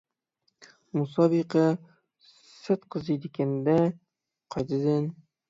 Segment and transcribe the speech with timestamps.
[0.99, 1.65] مۇسابىقە
[2.47, 3.77] سەت قىزىيدىكەن-دە
[4.57, 5.09] قايتىدىن.